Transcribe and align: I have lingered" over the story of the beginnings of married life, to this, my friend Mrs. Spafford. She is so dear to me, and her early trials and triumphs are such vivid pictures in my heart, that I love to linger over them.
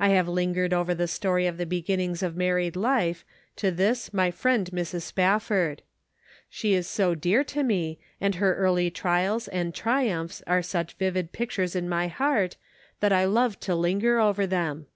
I 0.00 0.08
have 0.08 0.26
lingered" 0.26 0.72
over 0.72 0.96
the 0.96 1.06
story 1.06 1.46
of 1.46 1.56
the 1.56 1.64
beginnings 1.64 2.24
of 2.24 2.34
married 2.36 2.74
life, 2.74 3.24
to 3.54 3.70
this, 3.70 4.12
my 4.12 4.32
friend 4.32 4.68
Mrs. 4.72 5.02
Spafford. 5.02 5.82
She 6.48 6.74
is 6.74 6.88
so 6.88 7.14
dear 7.14 7.44
to 7.44 7.62
me, 7.62 8.00
and 8.20 8.34
her 8.34 8.56
early 8.56 8.90
trials 8.90 9.46
and 9.46 9.72
triumphs 9.72 10.42
are 10.44 10.60
such 10.62 10.94
vivid 10.96 11.30
pictures 11.30 11.76
in 11.76 11.88
my 11.88 12.08
heart, 12.08 12.56
that 12.98 13.12
I 13.12 13.26
love 13.26 13.60
to 13.60 13.76
linger 13.76 14.18
over 14.18 14.44
them. 14.44 14.86